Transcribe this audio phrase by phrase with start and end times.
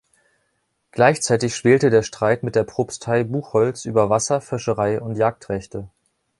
[0.89, 5.89] Gleichzeitig schwelte der Streit mit der Propstei Buchholz über Wasser-, Fischerei- und Jagdrechte.